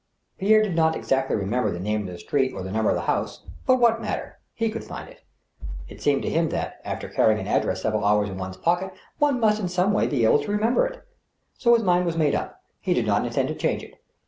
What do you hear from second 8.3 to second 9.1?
one's pocket,